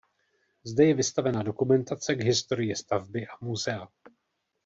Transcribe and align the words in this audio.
Zde 0.63 0.85
je 0.85 0.93
vystavena 0.93 1.43
dokumentace 1.43 2.15
k 2.15 2.21
historii 2.23 2.75
stavby 2.75 3.27
a 3.27 3.45
muzea. 3.45 3.87